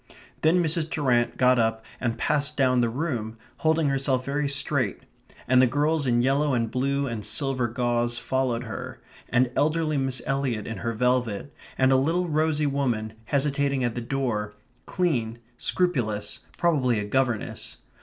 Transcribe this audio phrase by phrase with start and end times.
[0.41, 0.89] Then Mrs.
[0.89, 5.03] Durrant got up and passed down the room, holding herself very straight,
[5.47, 10.19] and the girls in yellow and blue and silver gauze followed her, and elderly Miss
[10.25, 14.55] Eliot in her velvet; and a little rosy woman, hesitating at the door,
[14.87, 17.77] clean, scrupulous, probably a governess.